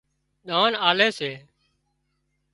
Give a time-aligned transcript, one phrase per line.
[0.47, 1.31] ۮانَ آلي سي